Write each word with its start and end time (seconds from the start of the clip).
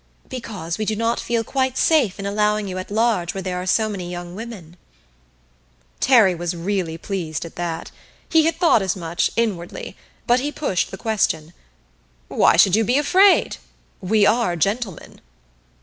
"Because 0.29 0.79
we 0.79 0.85
do 0.85 0.95
not 0.95 1.19
feel 1.19 1.43
quite 1.43 1.77
safe 1.77 2.17
in 2.17 2.25
allowing 2.25 2.67
you 2.67 2.79
at 2.79 2.89
large 2.89 3.35
where 3.35 3.41
there 3.43 3.61
are 3.61 3.67
so 3.67 3.87
many 3.87 4.09
young 4.09 4.33
women." 4.33 4.75
Terry 5.99 6.33
was 6.33 6.55
really 6.55 6.97
pleased 6.97 7.45
at 7.45 7.55
that. 7.57 7.91
He 8.27 8.45
had 8.45 8.55
thought 8.55 8.81
as 8.81 8.95
much, 8.95 9.29
inwardly; 9.35 9.95
but 10.25 10.39
he 10.39 10.51
pushed 10.51 10.89
the 10.89 10.97
question. 10.97 11.53
"Why 12.29 12.57
should 12.57 12.75
you 12.75 12.83
be 12.83 12.97
afraid? 12.97 13.57
We 14.01 14.25
are 14.25 14.55
gentlemen." 14.55 15.21